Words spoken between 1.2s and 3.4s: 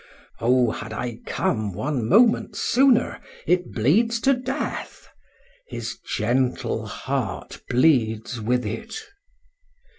come one moment sooner!